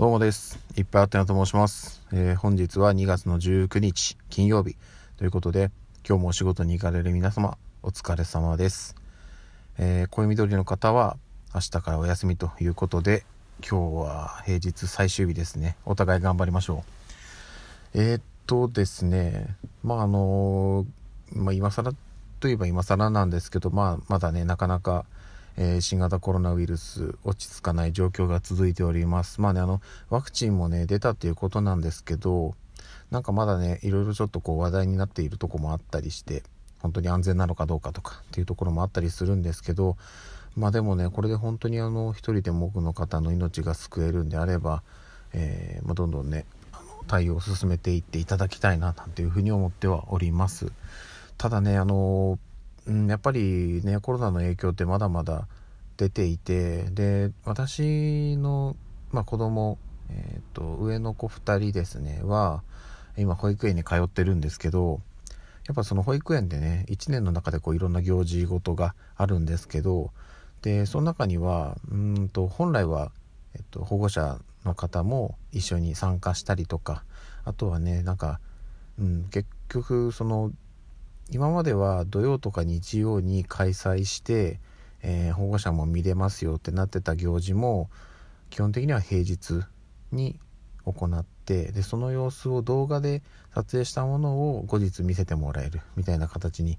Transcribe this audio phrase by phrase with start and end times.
[0.00, 0.58] どうもです。
[0.78, 4.76] いっぱいあってなと申します、えー、本日は2月の19日金曜日
[5.18, 5.70] ということで、
[6.08, 8.96] 今日もお仕事に行かれる皆様、お疲れ様です。
[9.76, 11.18] えー、恋緑の方は
[11.54, 13.26] 明日からお休みということで、
[13.60, 15.76] 今日は平日最終日ですね。
[15.84, 16.82] お互い頑張りましょ
[17.94, 18.00] う。
[18.00, 19.54] えー、っとですね、
[19.84, 20.86] まああの
[21.30, 21.92] まあ今更
[22.40, 25.04] といえば今更なんですけど、まあまだね、なかなか
[25.56, 29.40] えー、新型コロナウイルス落ち着かない状況が続いております。
[29.40, 32.54] まあね、あの、ワクチンもね、出たっていうことなんですけど、
[33.10, 36.42] なんかまだね、いろいろちょっとこう話題になっているとこもあったりして、
[36.80, 39.96] 本当に安全なのかどうかとかっていうところもあったりするんですけど、
[40.56, 44.82] まあでもね、これで本当にあの、一人でも多くの方の命が救えるんであれば、
[45.32, 46.44] えー、まあ、どんどんね、
[47.06, 50.72] 対応を進めていっていただきたいな、なんていうふうに思ってはおります。
[51.38, 52.38] ただね、あの
[52.86, 55.46] うん、やっぱりねコロナの影響ってまだまだ
[55.96, 58.76] 出ていてで私の、
[59.12, 62.62] まあ、子供、えーと、上の子2人ですねは
[63.18, 65.00] 今保育園に通ってるんですけど
[65.66, 70.10] やっぱその保育園でね1年の中でこういろんな行事ごとがあるんですけど
[70.62, 73.12] でその中にはうんと本来は、
[73.54, 77.04] えっと、保護者の方も一緒に参加したりとか
[77.44, 78.40] あとはねなんか、
[78.98, 80.50] うん、結局その
[81.30, 84.58] 今までは土曜とか日曜に開催して、
[85.02, 87.88] えー、保護者も見れますよってなってた行事も
[88.50, 89.64] 基本的には平日
[90.12, 90.38] に
[90.84, 93.22] 行ってでその様子を動画で
[93.54, 96.78] 撮影したものを後日見せてもらえるみたいな形に、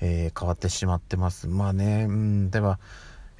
[0.00, 1.46] えー、変わってしまってます。
[1.46, 2.78] まあねうんでは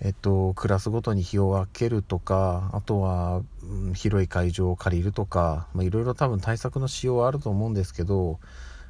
[0.00, 8.40] えっと、クラスごとに日を分けるとか、あとは、うん、広い会場を借りるとか、いろいろ多分対策の仕様はあると思うんですけど、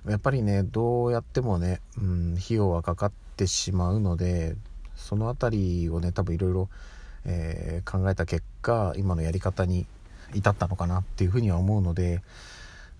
[0.06, 4.56] やっぱりねどうやってもね、うん、費用はかかってしまうので
[4.96, 6.68] その辺りをね多分いろいろ
[7.84, 9.86] 考えた結果今のやり方に
[10.34, 12.22] 至ったのかなっていうふうには思うので、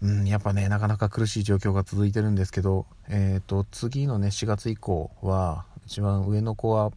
[0.03, 6.91] うん、やっぱねなかなか苦しい状況が続いてるんですけど、えーと、次のね4月以降は一番上の子は、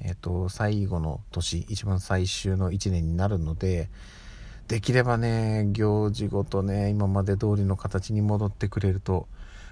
[0.00, 3.88] えーと最後の年一番最終の1年になるので
[4.68, 9.26] できればね行事ごとね今まで通りの形に戻ってくれると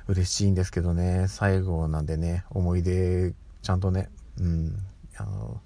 [0.08, 1.26] 嬉しいんですけどね。
[1.28, 4.08] 最後なんでね思い出ちゃんとね
[4.40, 4.76] うん。
[5.18, 5.60] あの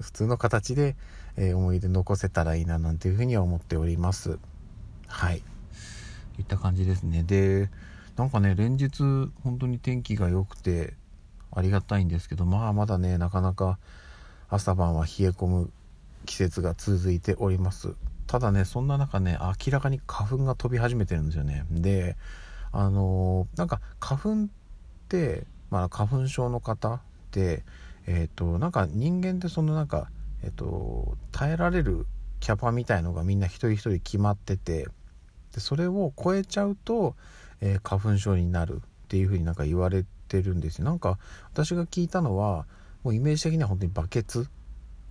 [0.00, 0.96] 普通の形で、
[1.36, 4.38] えー、思い出残せたらいいななんていうふうには思っております。
[5.06, 5.42] はい。
[6.38, 7.22] いった感じですね。
[7.22, 7.70] で
[8.16, 9.02] なんかね連日
[9.42, 10.94] 本当に天気が良くて
[11.52, 13.78] ありがたいんですけどまあまだねなかなか
[14.48, 15.70] 朝晩は冷え込む
[16.24, 17.94] 季節が続いております。
[18.26, 21.64] ただねそんな中ね明らかに花粉が飛び始めてるんですよね。
[21.70, 22.16] で
[22.78, 24.48] あのなんか花粉っ
[25.08, 27.00] て、まあ、花粉症の方っ
[27.30, 27.64] て
[28.06, 30.10] え、ー、となんか人間ってそのなんか
[30.42, 32.06] え、ー、と耐えられる
[32.38, 34.88] キャパみたいのがみんな一人一人決まってて
[35.54, 37.16] でそれを超えちゃうと、
[37.62, 40.84] えー、花粉症になるっていう風になんか言われてるんですよ。
[40.84, 41.18] なんか
[41.54, 42.66] 私が聞いたのは
[43.04, 44.48] もうイメージ的には本当にバケツ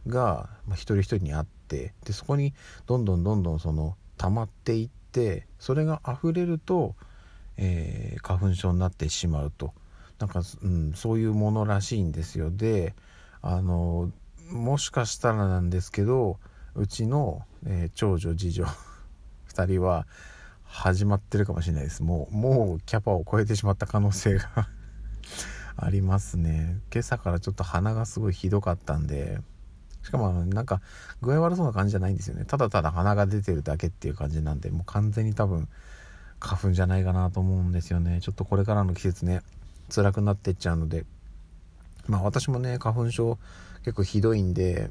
[0.05, 2.53] が、まあ、一人一人にあってでそこに
[2.85, 6.93] どんどんどんどんその溜まっていってそれが溢れると
[7.57, 9.73] えー、花粉症になってしまうと。
[10.19, 12.49] なんか、うん、そういうものらしいんですよ。
[12.51, 12.95] で
[13.41, 14.11] あの
[14.49, 16.39] もしかしたらなんですけど
[16.73, 18.65] うちの、えー、長女次女
[19.49, 20.07] 2人は
[20.63, 22.03] 始まってるかもしれないです。
[22.03, 24.69] もうもうキャパを超えてしまった可能性が
[25.77, 26.79] ありますね。
[26.91, 29.39] 今朝からちょっと鼻がすごいひどかったんで
[30.03, 30.81] しかもなんか
[31.21, 32.45] 具合悪そうな感じじゃないんですよね。
[32.45, 35.67] ただただ鼻が出てるだけっていう感じなんでもう完全に多分
[36.39, 38.19] 花粉じゃないかなと思うんですよね。
[38.21, 39.41] ちょっとこれからの季節ね
[39.93, 41.05] 辛くなってっちゃうので。
[42.07, 43.37] まあ私もね花粉症
[43.83, 44.89] 結構ひどいんで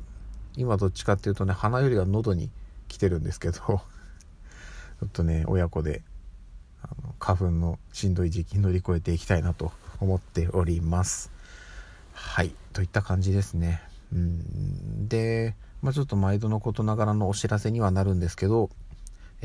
[0.56, 2.50] 今どっちかっていうとね鼻よりは喉に
[2.88, 3.80] 来てるんですけど ちょ
[5.06, 6.02] っとね親子で
[6.82, 11.30] あの花粉のしんどい時期乗り越えていきたいなと思っております。
[12.12, 13.82] はいといった感じですね。
[14.12, 15.08] うん。
[15.08, 18.70] でまあちょっと毎度のことながらのお知らせにはなるんですけど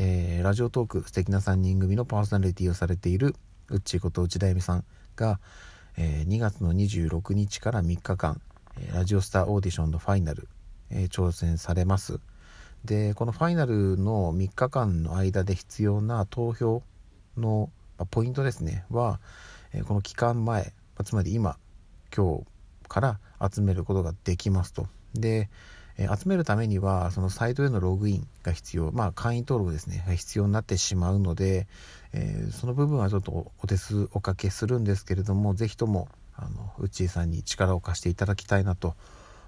[0.01, 3.35] えー、ラジオトーク素敵な3人組のパーソナリティをされている
[3.69, 4.85] うっちーこと内田恵美さん
[5.17, 5.41] が、
[5.97, 8.39] えー、2月の26日から3日間、
[8.79, 10.47] えー、ラジオスターオーディションのファイナル、
[10.89, 12.21] え挑戦されます。
[12.85, 16.81] でこのファイナルの3日間の間で必要な投票
[17.35, 19.19] の、まポイントですねは、
[19.73, 21.57] えこの期間前、まつまり今
[22.15, 22.43] 今日
[22.87, 23.19] から
[23.53, 24.87] 集めることができますと。
[25.13, 25.49] で、
[25.99, 31.67] え集めるためにはそのサイトへのログインが必要まあ会員登録ですねが必要になってしまうので、
[32.13, 38.95] えー、その部分はちょっとお手数おかけするんですけれども是非ともあのウッチーさんに力を貸していただきたいなと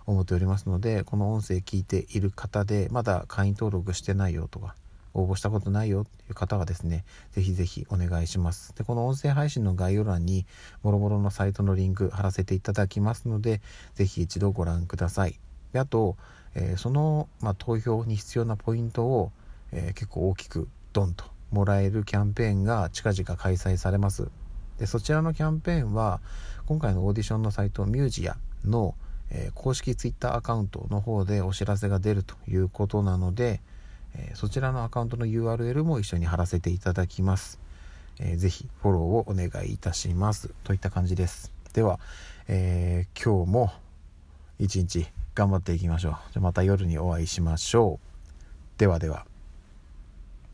[0.05, 4.75] 思っておりますのでこの音声聞いている方でまだ会員登録してないよとか
[5.13, 8.73] 応募したことないよっていう方はですね、ぜひぜひお願いします。
[8.75, 10.45] で、この音声配信の概要欄に、
[10.83, 13.61] もろもろのサイトのリンク貼らせていただきますので、
[13.93, 15.37] ぜひ一度ご覧ください。
[15.73, 16.17] で、あと、
[16.55, 19.31] えー、その、まあ、投票に必要なポイントを、
[19.71, 24.29] えー、結構大きくドンともらえるキャンペーンが近々開催されます。
[24.79, 26.21] で、そちらのキャンペーンは、
[26.65, 28.95] 今回のオーディションのサイトミュージアの、
[29.29, 33.61] えー、公式 Twitter アカウントの方でお知らせが出るということなので、
[34.15, 37.59] え、そちらのアカウントの URL も一緒に貼らせていただきます。
[38.19, 40.53] えー、ぜひフォローをお願いいたします。
[40.63, 41.53] といった感じです。
[41.73, 41.99] では、
[42.47, 43.71] え、今日も
[44.59, 46.15] 一日頑張っていきましょう。
[46.33, 48.79] じゃまた夜にお会いしましょう。
[48.79, 49.30] ではでは。